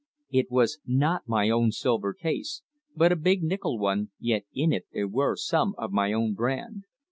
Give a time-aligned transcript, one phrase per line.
[0.31, 2.63] It was not my own silver case,
[2.95, 6.85] but a big nickel one, yet in it there were some of my own brand.